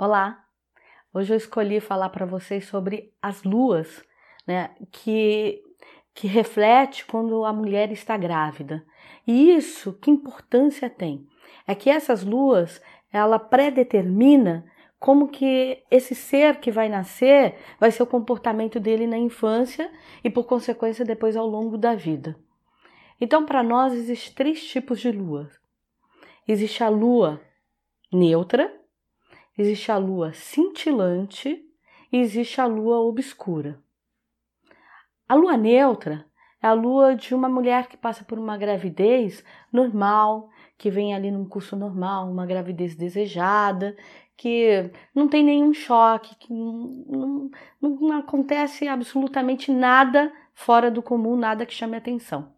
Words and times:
Olá! 0.00 0.44
Hoje 1.12 1.34
eu 1.34 1.36
escolhi 1.36 1.80
falar 1.80 2.10
para 2.10 2.24
vocês 2.24 2.66
sobre 2.66 3.12
as 3.20 3.42
luas, 3.42 4.00
né, 4.46 4.70
que, 4.92 5.60
que 6.14 6.28
reflete 6.28 7.04
quando 7.04 7.44
a 7.44 7.52
mulher 7.52 7.90
está 7.90 8.16
grávida. 8.16 8.86
E 9.26 9.50
isso, 9.50 9.94
que 9.94 10.08
importância 10.08 10.88
tem? 10.88 11.26
É 11.66 11.74
que 11.74 11.90
essas 11.90 12.22
luas, 12.22 12.80
ela 13.12 13.40
predetermina 13.40 14.64
como 15.00 15.26
que 15.26 15.82
esse 15.90 16.14
ser 16.14 16.60
que 16.60 16.70
vai 16.70 16.88
nascer 16.88 17.56
vai 17.80 17.90
ser 17.90 18.04
o 18.04 18.06
comportamento 18.06 18.78
dele 18.78 19.04
na 19.04 19.18
infância 19.18 19.90
e 20.22 20.30
por 20.30 20.44
consequência 20.44 21.04
depois 21.04 21.36
ao 21.36 21.48
longo 21.48 21.76
da 21.76 21.96
vida. 21.96 22.38
Então, 23.20 23.44
para 23.44 23.64
nós 23.64 23.92
existem 23.94 24.32
três 24.32 24.64
tipos 24.64 25.00
de 25.00 25.10
lua. 25.10 25.50
Existe 26.46 26.84
a 26.84 26.88
lua 26.88 27.40
neutra, 28.12 28.77
existe 29.58 29.90
a 29.90 29.98
lua 29.98 30.32
cintilante 30.32 31.62
e 32.12 32.18
existe 32.18 32.60
a 32.60 32.66
lua 32.66 33.00
obscura. 33.00 33.82
A 35.28 35.34
lua 35.34 35.56
neutra 35.56 36.24
é 36.62 36.68
a 36.68 36.72
lua 36.72 37.14
de 37.14 37.34
uma 37.34 37.48
mulher 37.48 37.88
que 37.88 37.96
passa 37.96 38.24
por 38.24 38.38
uma 38.38 38.56
gravidez 38.56 39.44
normal, 39.72 40.48
que 40.78 40.90
vem 40.90 41.14
ali 41.14 41.30
num 41.30 41.44
curso 41.44 41.76
normal, 41.76 42.30
uma 42.30 42.46
gravidez 42.46 42.94
desejada, 42.94 43.96
que 44.36 44.90
não 45.14 45.28
tem 45.28 45.42
nenhum 45.42 45.74
choque, 45.74 46.36
que 46.36 46.52
não, 46.52 47.50
não, 47.80 47.90
não 48.00 48.18
acontece 48.18 48.86
absolutamente 48.86 49.72
nada 49.72 50.32
fora 50.54 50.90
do 50.90 51.02
comum, 51.02 51.36
nada 51.36 51.66
que 51.66 51.74
chame 51.74 51.96
atenção. 51.96 52.52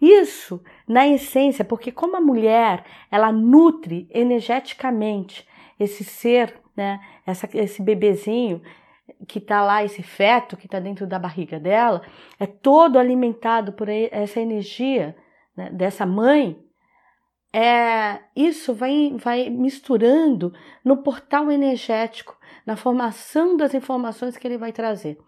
Isso, 0.00 0.62
na 0.86 1.06
essência, 1.06 1.64
porque 1.64 1.90
como 1.90 2.16
a 2.16 2.20
mulher, 2.20 2.84
ela 3.10 3.32
nutre 3.32 4.08
energeticamente 4.10 5.46
esse 5.78 6.04
ser, 6.04 6.54
né, 6.76 7.00
essa, 7.26 7.48
esse 7.54 7.82
bebezinho 7.82 8.62
que 9.28 9.38
está 9.38 9.62
lá, 9.62 9.84
esse 9.84 10.02
feto 10.02 10.56
que 10.56 10.66
está 10.66 10.80
dentro 10.80 11.06
da 11.06 11.18
barriga 11.18 11.58
dela, 11.58 12.02
é 12.38 12.46
todo 12.46 12.98
alimentado 12.98 13.72
por 13.72 13.88
essa 13.88 14.40
energia 14.40 15.16
né, 15.56 15.70
dessa 15.70 16.06
mãe. 16.06 16.58
É, 17.52 18.20
isso 18.34 18.74
vai, 18.74 19.14
vai 19.16 19.48
misturando 19.48 20.52
no 20.84 20.96
portal 20.96 21.52
energético, 21.52 22.36
na 22.66 22.76
formação 22.76 23.56
das 23.56 23.74
informações 23.74 24.36
que 24.36 24.46
ele 24.46 24.58
vai 24.58 24.72
trazer. 24.72 25.18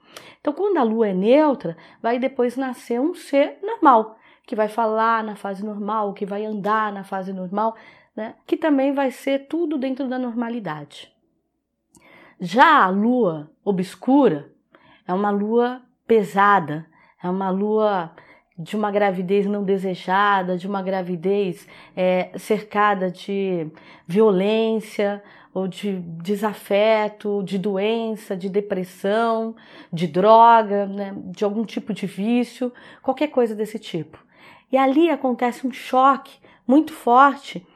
Então, 0.40 0.52
quando 0.52 0.78
a 0.78 0.82
lua 0.82 1.08
é 1.08 1.14
neutra, 1.14 1.76
vai 2.02 2.18
depois 2.18 2.56
nascer 2.56 3.00
um 3.00 3.14
ser 3.14 3.58
normal, 3.62 4.18
que 4.44 4.56
vai 4.56 4.68
falar 4.68 5.22
na 5.22 5.36
fase 5.36 5.64
normal, 5.64 6.14
que 6.14 6.26
vai 6.26 6.44
andar 6.44 6.92
na 6.92 7.04
fase 7.04 7.32
normal, 7.32 7.76
né? 8.16 8.34
que 8.46 8.56
também 8.56 8.92
vai 8.92 9.10
ser 9.10 9.46
tudo 9.46 9.76
dentro 9.76 10.08
da 10.08 10.18
normalidade. 10.18 11.12
Já 12.40 12.84
a 12.84 12.88
lua 12.88 13.50
obscura 13.64 14.50
é 15.06 15.12
uma 15.12 15.30
lua 15.30 15.82
pesada, 16.06 16.86
é 17.22 17.28
uma 17.28 17.50
lua 17.50 18.12
de 18.58 18.74
uma 18.74 18.90
gravidez 18.90 19.46
não 19.46 19.62
desejada, 19.62 20.56
de 20.56 20.66
uma 20.66 20.82
gravidez 20.82 21.68
é, 21.94 22.30
cercada 22.38 23.10
de 23.10 23.70
violência 24.06 25.22
ou 25.52 25.68
de 25.68 25.98
desafeto, 26.22 27.42
de 27.42 27.58
doença, 27.58 28.36
de 28.36 28.48
depressão, 28.48 29.54
de 29.92 30.06
droga, 30.06 30.86
né, 30.86 31.14
de 31.26 31.44
algum 31.44 31.64
tipo 31.64 31.92
de 31.92 32.06
vício, 32.06 32.72
qualquer 33.02 33.28
coisa 33.28 33.54
desse 33.54 33.78
tipo. 33.78 34.22
E 34.70 34.76
ali 34.76 35.10
acontece 35.10 35.66
um 35.66 35.72
choque 35.72 36.38
muito 36.66 36.92
forte 36.92 37.66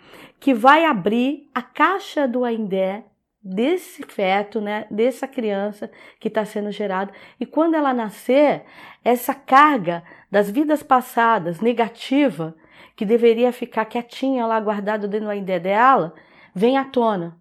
que 0.41 0.55
vai 0.55 0.87
abrir 0.87 1.49
a 1.55 1.63
caixa 1.63 2.27
do 2.27 2.45
Aindé 2.45 3.05
desse 3.43 4.03
feto, 4.03 4.61
né, 4.61 4.87
dessa 4.91 5.29
criança 5.29 5.91
que 6.19 6.29
está 6.29 6.45
sendo 6.45 6.73
gerada. 6.73 7.13
E 7.39 7.47
quando 7.47 7.75
ela 7.75 7.95
nascer, 7.95 8.65
essa 9.05 9.35
carga 9.35 10.03
das 10.31 10.51
vidas 10.51 10.83
passadas 10.83 11.61
negativa, 11.61 12.55
que 12.97 13.05
deveria 13.05 13.53
ficar 13.53 13.85
quietinha 13.85 14.47
lá 14.47 14.61
guardada 14.61 15.09
dentro 15.09 15.27
do 15.27 15.31
Aindé 15.31 15.59
dela, 15.59 16.15
vem 16.55 16.77
à 16.77 16.85
tona. 16.85 17.40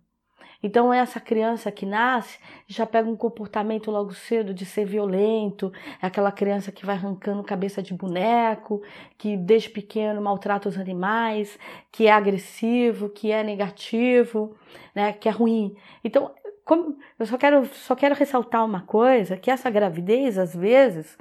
Então, 0.61 0.93
essa 0.93 1.19
criança 1.19 1.71
que 1.71 1.85
nasce 1.85 2.37
já 2.67 2.85
pega 2.85 3.09
um 3.09 3.15
comportamento 3.15 3.89
logo 3.89 4.13
cedo 4.13 4.53
de 4.53 4.65
ser 4.65 4.85
violento, 4.85 5.71
é 6.01 6.07
aquela 6.07 6.31
criança 6.31 6.71
que 6.71 6.85
vai 6.85 6.95
arrancando 6.95 7.43
cabeça 7.43 7.81
de 7.81 7.93
boneco, 7.93 8.81
que 9.17 9.37
desde 9.37 9.69
pequeno 9.69 10.21
maltrata 10.21 10.67
os 10.67 10.77
animais, 10.77 11.57
que 11.91 12.07
é 12.07 12.11
agressivo, 12.11 13.09
que 13.09 13.31
é 13.31 13.41
negativo, 13.43 14.55
né, 14.93 15.13
que 15.13 15.29
é 15.29 15.31
ruim. 15.31 15.75
Então, 16.03 16.31
como, 16.65 16.97
eu 17.17 17.25
só 17.25 17.37
quero, 17.37 17.65
só 17.65 17.95
quero 17.95 18.13
ressaltar 18.13 18.63
uma 18.65 18.81
coisa, 18.81 19.37
que 19.37 19.49
essa 19.49 19.69
gravidez, 19.69 20.37
às 20.37 20.53
vezes, 20.55 21.17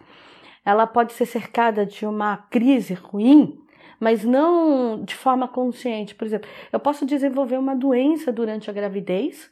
ela 0.64 0.86
pode 0.86 1.12
ser 1.12 1.24
cercada 1.26 1.86
de 1.86 2.04
uma 2.04 2.36
crise 2.36 2.92
ruim, 2.92 3.58
mas 3.98 4.24
não 4.24 5.02
de 5.04 5.14
forma 5.14 5.48
consciente. 5.48 6.14
Por 6.14 6.24
exemplo, 6.24 6.48
eu 6.72 6.80
posso 6.80 7.04
desenvolver 7.04 7.58
uma 7.58 7.74
doença 7.74 8.32
durante 8.32 8.70
a 8.70 8.72
gravidez 8.72 9.50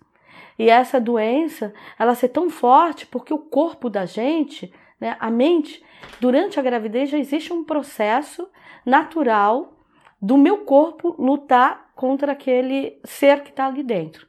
e 0.59 0.71
essa 0.71 1.01
doença 1.01 1.75
ela 1.99 2.15
ser 2.15 2.29
tão 2.29 2.49
forte 2.49 3.07
porque 3.07 3.33
o 3.33 3.39
corpo 3.39 3.91
da 3.91 4.07
gente, 4.07 4.73
né, 5.01 5.17
a 5.19 5.31
mente, 5.31 5.83
durante 6.21 6.59
a 6.59 6.63
gravidez 6.63 7.11
já 7.11 7.19
existe 7.19 7.53
um 7.53 7.65
processo 7.65 8.49
natural 8.85 9.75
do 10.21 10.37
meu 10.37 10.59
corpo 10.59 11.15
lutar 11.19 11.91
contra 11.95 12.33
aquele 12.33 12.99
ser 13.05 13.43
que 13.43 13.51
está 13.51 13.67
ali 13.67 13.83
dentro. 13.83 14.27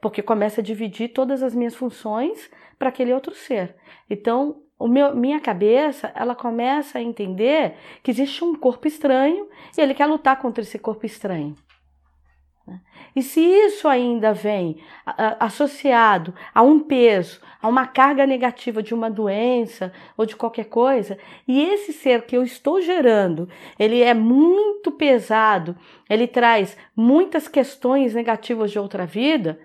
Porque 0.00 0.22
começa 0.22 0.60
a 0.60 0.64
dividir 0.64 1.12
todas 1.12 1.42
as 1.42 1.54
minhas 1.54 1.74
funções 1.74 2.50
para 2.78 2.88
aquele 2.88 3.12
outro 3.12 3.34
ser. 3.34 3.74
Então, 4.08 4.62
o 4.78 4.86
meu, 4.86 5.14
minha 5.14 5.40
cabeça 5.40 6.12
ela 6.14 6.34
começa 6.34 6.98
a 6.98 7.02
entender 7.02 7.74
que 8.02 8.10
existe 8.10 8.44
um 8.44 8.54
corpo 8.54 8.86
estranho 8.86 9.48
e 9.76 9.80
ele 9.80 9.94
quer 9.94 10.06
lutar 10.06 10.38
contra 10.38 10.62
esse 10.62 10.78
corpo 10.78 11.06
estranho. 11.06 11.54
Né? 12.66 12.80
E 13.14 13.22
se 13.22 13.40
isso 13.40 13.88
ainda 13.88 14.34
vem 14.34 14.78
associado 15.40 16.34
a 16.54 16.62
um 16.62 16.80
peso, 16.80 17.40
a 17.62 17.68
uma 17.68 17.86
carga 17.86 18.26
negativa 18.26 18.82
de 18.82 18.92
uma 18.92 19.10
doença 19.10 19.92
ou 20.16 20.26
de 20.26 20.36
qualquer 20.36 20.66
coisa, 20.66 21.16
e 21.48 21.62
esse 21.62 21.92
ser 21.92 22.26
que 22.26 22.36
eu 22.36 22.42
estou 22.42 22.80
gerando, 22.80 23.48
ele 23.78 24.02
é 24.02 24.12
muito 24.12 24.92
pesado, 24.92 25.74
ele 26.10 26.26
traz 26.26 26.76
muitas 26.94 27.48
questões 27.48 28.14
negativas 28.14 28.70
de 28.70 28.78
outra 28.78 29.06
vida, 29.06 29.58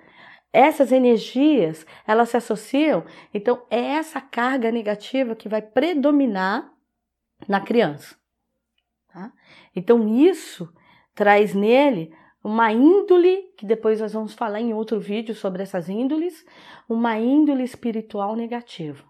essas 0.53 0.91
energias, 0.91 1.85
elas 2.05 2.29
se 2.29 2.37
associam, 2.37 3.05
então 3.33 3.63
é 3.69 3.79
essa 3.79 4.19
carga 4.19 4.71
negativa 4.71 5.35
que 5.35 5.47
vai 5.47 5.61
predominar 5.61 6.69
na 7.47 7.61
criança. 7.61 8.15
Tá? 9.13 9.31
Então 9.75 10.07
isso 10.07 10.71
traz 11.15 11.53
nele 11.53 12.13
uma 12.43 12.71
índole, 12.73 13.53
que 13.55 13.65
depois 13.65 14.01
nós 14.01 14.13
vamos 14.13 14.33
falar 14.33 14.59
em 14.59 14.73
outro 14.73 14.99
vídeo 14.99 15.33
sobre 15.33 15.63
essas 15.63 15.87
índoles, 15.87 16.45
uma 16.89 17.17
índole 17.17 17.63
espiritual 17.63 18.35
negativa. 18.35 19.03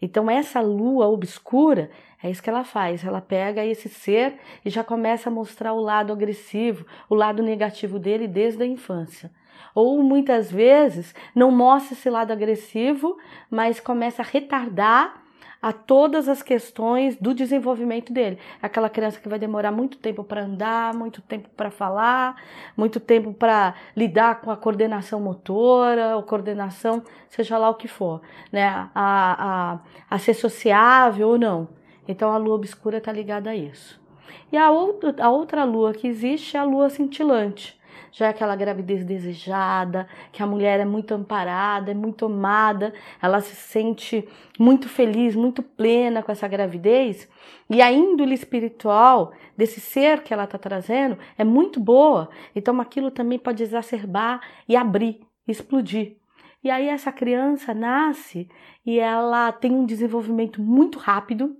Então 0.00 0.30
essa 0.30 0.60
lua 0.60 1.06
obscura 1.08 1.90
é 2.22 2.30
isso 2.30 2.42
que 2.42 2.50
ela 2.50 2.64
faz, 2.64 3.04
ela 3.04 3.20
pega 3.20 3.64
esse 3.64 3.88
ser 3.88 4.38
e 4.64 4.70
já 4.70 4.82
começa 4.82 5.28
a 5.28 5.32
mostrar 5.32 5.74
o 5.74 5.80
lado 5.80 6.12
agressivo, 6.12 6.86
o 7.08 7.14
lado 7.14 7.42
negativo 7.42 7.98
dele 7.98 8.26
desde 8.26 8.62
a 8.62 8.66
infância 8.66 9.30
ou 9.74 10.02
muitas 10.02 10.50
vezes 10.50 11.14
não 11.34 11.50
mostra 11.50 11.94
esse 11.94 12.08
lado 12.10 12.32
agressivo, 12.32 13.16
mas 13.50 13.80
começa 13.80 14.22
a 14.22 14.24
retardar 14.24 15.22
a 15.62 15.72
todas 15.72 16.28
as 16.28 16.42
questões 16.42 17.14
do 17.16 17.32
desenvolvimento 17.32 18.12
dele. 18.12 18.36
Aquela 18.60 18.90
criança 18.90 19.20
que 19.20 19.28
vai 19.28 19.38
demorar 19.38 19.70
muito 19.70 19.96
tempo 19.96 20.24
para 20.24 20.42
andar, 20.42 20.92
muito 20.92 21.22
tempo 21.22 21.48
para 21.56 21.70
falar, 21.70 22.34
muito 22.76 22.98
tempo 22.98 23.32
para 23.32 23.74
lidar 23.96 24.40
com 24.40 24.50
a 24.50 24.56
coordenação 24.56 25.20
motora, 25.20 26.16
ou 26.16 26.24
coordenação, 26.24 27.00
seja 27.28 27.56
lá 27.58 27.70
o 27.70 27.76
que 27.76 27.86
for, 27.86 28.20
né? 28.50 28.66
A, 28.66 28.90
a, 28.92 29.78
a 30.10 30.18
ser 30.18 30.34
sociável 30.34 31.28
ou 31.28 31.38
não. 31.38 31.68
Então 32.08 32.32
a 32.32 32.36
lua 32.36 32.56
obscura 32.56 32.98
está 32.98 33.12
ligada 33.12 33.50
a 33.50 33.54
isso. 33.54 34.02
E 34.50 34.56
a 34.56 34.68
outra, 34.72 35.14
a 35.24 35.30
outra 35.30 35.62
lua 35.62 35.92
que 35.92 36.08
existe 36.08 36.56
é 36.56 36.60
a 36.60 36.64
lua 36.64 36.90
cintilante 36.90 37.80
já 38.10 38.26
é 38.26 38.28
aquela 38.30 38.54
gravidez 38.56 39.04
desejada, 39.04 40.06
que 40.30 40.42
a 40.42 40.46
mulher 40.46 40.80
é 40.80 40.84
muito 40.84 41.14
amparada, 41.14 41.90
é 41.90 41.94
muito 41.94 42.26
amada, 42.26 42.92
ela 43.20 43.40
se 43.40 43.54
sente 43.56 44.28
muito 44.58 44.88
feliz, 44.88 45.34
muito 45.34 45.62
plena 45.62 46.22
com 46.22 46.30
essa 46.30 46.46
gravidez, 46.46 47.28
e 47.70 47.80
a 47.80 47.90
índole 47.90 48.34
espiritual 48.34 49.32
desse 49.56 49.80
ser 49.80 50.22
que 50.22 50.32
ela 50.32 50.44
está 50.44 50.58
trazendo 50.58 51.18
é 51.38 51.44
muito 51.44 51.80
boa, 51.80 52.28
então 52.54 52.80
aquilo 52.80 53.10
também 53.10 53.38
pode 53.38 53.62
exacerbar 53.62 54.40
e 54.68 54.76
abrir, 54.76 55.20
explodir. 55.46 56.16
E 56.64 56.70
aí 56.70 56.88
essa 56.88 57.10
criança 57.10 57.74
nasce 57.74 58.48
e 58.86 58.98
ela 59.00 59.50
tem 59.50 59.72
um 59.72 59.84
desenvolvimento 59.84 60.62
muito 60.62 60.98
rápido, 60.98 61.56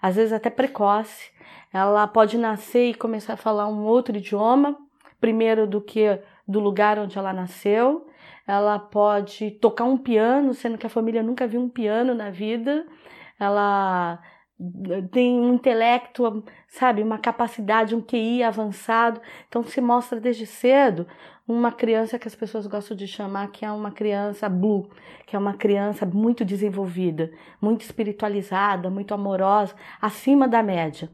às 0.00 0.16
vezes 0.16 0.32
até 0.32 0.50
precoce. 0.50 1.30
Ela 1.72 2.06
pode 2.06 2.36
nascer 2.36 2.90
e 2.90 2.94
começar 2.94 3.32
a 3.32 3.36
falar 3.36 3.66
um 3.66 3.82
outro 3.84 4.16
idioma, 4.16 4.76
primeiro 5.22 5.68
do 5.68 5.80
que 5.80 6.20
do 6.46 6.58
lugar 6.58 6.98
onde 6.98 7.16
ela 7.16 7.32
nasceu. 7.32 8.08
ela 8.46 8.76
pode 8.78 9.52
tocar 9.52 9.84
um 9.84 9.96
piano, 9.96 10.52
sendo 10.52 10.76
que 10.76 10.86
a 10.86 10.90
família 10.90 11.22
nunca 11.22 11.46
viu 11.46 11.60
um 11.60 11.68
piano 11.68 12.12
na 12.12 12.28
vida, 12.28 12.84
ela 13.38 14.18
tem 15.12 15.40
um 15.40 15.54
intelecto, 15.54 16.44
sabe, 16.68 17.02
uma 17.02 17.18
capacidade, 17.18 17.94
um 17.94 18.00
QI 18.00 18.42
avançado. 18.42 19.20
Então 19.48 19.62
se 19.62 19.80
mostra 19.80 20.20
desde 20.20 20.44
cedo 20.44 21.06
uma 21.46 21.70
criança 21.72 22.18
que 22.18 22.28
as 22.28 22.34
pessoas 22.34 22.66
gostam 22.66 22.96
de 22.96 23.06
chamar 23.06 23.50
que 23.52 23.64
é 23.64 23.70
uma 23.70 23.92
criança 23.92 24.48
blue, 24.48 24.90
que 25.26 25.36
é 25.36 25.38
uma 25.38 25.54
criança 25.54 26.04
muito 26.04 26.44
desenvolvida, 26.44 27.30
muito 27.60 27.82
espiritualizada, 27.82 28.90
muito 28.90 29.14
amorosa, 29.14 29.74
acima 30.00 30.48
da 30.48 30.62
média. 30.62 31.08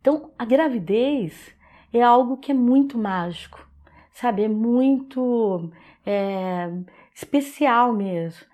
Então 0.00 0.30
a 0.38 0.44
gravidez 0.44 1.55
é 1.98 2.02
algo 2.02 2.36
que 2.36 2.52
é 2.52 2.54
muito 2.54 2.98
mágico, 2.98 3.66
sabe, 4.12 4.44
é 4.44 4.48
muito 4.48 5.70
é, 6.04 6.70
especial 7.14 7.92
mesmo 7.92 8.46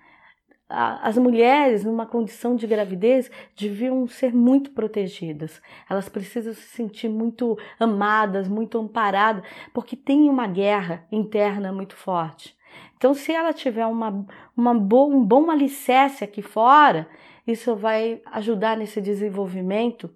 as 0.73 1.17
mulheres 1.17 1.83
numa 1.83 2.05
condição 2.05 2.55
de 2.55 2.65
gravidez 2.65 3.29
deviam 3.55 4.07
ser 4.07 4.33
muito 4.33 4.71
protegidas. 4.71 5.61
Elas 5.87 6.09
precisam 6.09 6.53
se 6.53 6.61
sentir 6.61 7.09
muito 7.09 7.57
amadas, 7.79 8.47
muito 8.47 8.79
amparadas, 8.79 9.43
porque 9.71 9.95
tem 9.95 10.27
uma 10.27 10.47
guerra 10.47 11.05
interna 11.11 11.71
muito 11.71 11.95
forte. 11.95 12.57
Então, 12.97 13.13
se 13.13 13.31
ela 13.31 13.53
tiver 13.53 13.85
uma, 13.85 14.25
uma 14.57 14.71
um 14.71 15.23
bom 15.23 15.51
alicerce 15.51 16.23
aqui 16.23 16.41
fora, 16.41 17.07
isso 17.45 17.75
vai 17.75 18.21
ajudar 18.31 18.75
nesse 18.75 18.99
desenvolvimento 18.99 20.09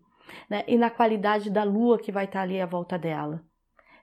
né, 0.49 0.63
e 0.67 0.77
na 0.77 0.89
qualidade 0.89 1.49
da 1.49 1.63
lua 1.63 1.97
que 1.97 2.11
vai 2.11 2.25
estar 2.25 2.41
ali 2.41 2.59
à 2.59 2.65
volta 2.65 2.97
dela. 2.97 3.43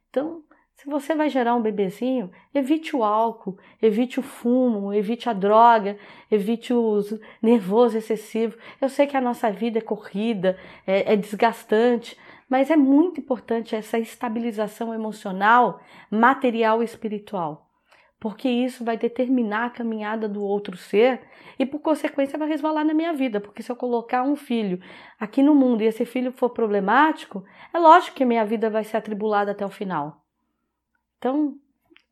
Então, 0.08 0.42
se 0.76 0.86
você 0.86 1.14
vai 1.14 1.30
gerar 1.30 1.54
um 1.54 1.62
bebezinho, 1.62 2.30
evite 2.52 2.96
o 2.96 3.04
álcool, 3.04 3.56
evite 3.80 4.18
o 4.18 4.22
fumo, 4.22 4.92
evite 4.92 5.28
a 5.28 5.32
droga, 5.32 5.96
evite 6.30 6.72
o 6.72 7.00
nervoso 7.40 7.96
excessivo. 7.96 8.58
Eu 8.80 8.88
sei 8.88 9.06
que 9.06 9.16
a 9.16 9.20
nossa 9.20 9.50
vida 9.50 9.78
é 9.78 9.82
corrida, 9.82 10.58
é, 10.86 11.12
é 11.12 11.16
desgastante, 11.16 12.18
mas 12.48 12.70
é 12.70 12.76
muito 12.76 13.20
importante 13.20 13.74
essa 13.74 13.98
estabilização 13.98 14.92
emocional, 14.92 15.80
material 16.10 16.82
e 16.82 16.84
espiritual, 16.84 17.63
porque 18.18 18.48
isso 18.48 18.84
vai 18.84 18.96
determinar 18.96 19.66
a 19.66 19.70
caminhada 19.70 20.28
do 20.28 20.42
outro 20.42 20.76
ser 20.76 21.20
e, 21.58 21.66
por 21.66 21.80
consequência, 21.80 22.38
vai 22.38 22.48
resvalar 22.48 22.84
na 22.84 22.94
minha 22.94 23.12
vida. 23.12 23.40
Porque 23.40 23.62
se 23.62 23.70
eu 23.70 23.76
colocar 23.76 24.22
um 24.22 24.34
filho 24.34 24.80
aqui 25.20 25.42
no 25.42 25.54
mundo 25.54 25.82
e 25.82 25.86
esse 25.86 26.04
filho 26.04 26.32
for 26.32 26.50
problemático, 26.50 27.44
é 27.72 27.78
lógico 27.78 28.16
que 28.16 28.24
minha 28.24 28.44
vida 28.44 28.70
vai 28.70 28.82
ser 28.82 28.96
atribulada 28.96 29.52
até 29.52 29.64
o 29.64 29.68
final. 29.68 30.24
Então, 31.18 31.58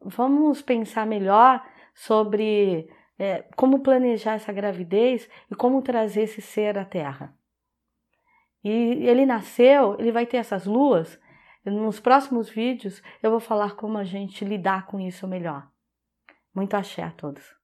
vamos 0.00 0.60
pensar 0.60 1.06
melhor 1.06 1.64
sobre 1.94 2.90
é, 3.18 3.44
como 3.56 3.80
planejar 3.80 4.34
essa 4.34 4.52
gravidez 4.52 5.28
e 5.50 5.54
como 5.54 5.80
trazer 5.80 6.22
esse 6.22 6.42
ser 6.42 6.76
à 6.76 6.84
Terra. 6.84 7.34
E 8.62 8.70
ele 8.70 9.26
nasceu, 9.26 9.96
ele 9.98 10.12
vai 10.12 10.26
ter 10.26 10.36
essas 10.36 10.66
luas. 10.66 11.18
Nos 11.64 12.00
próximos 12.00 12.50
vídeos 12.50 13.02
eu 13.22 13.30
vou 13.30 13.40
falar 13.40 13.76
como 13.76 13.96
a 13.96 14.04
gente 14.04 14.44
lidar 14.44 14.86
com 14.86 15.00
isso 15.00 15.26
melhor. 15.26 15.71
Muito 16.54 16.74
axé 16.76 17.02
a 17.02 17.10
todos. 17.10 17.61